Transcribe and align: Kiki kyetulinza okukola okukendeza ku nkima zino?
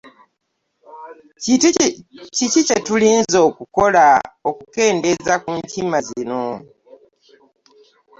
Kiki 2.37 2.61
kyetulinza 2.67 3.37
okukola 3.47 4.05
okukendeza 4.49 5.33
ku 5.43 5.51
nkima 5.59 5.97
zino? 6.07 6.43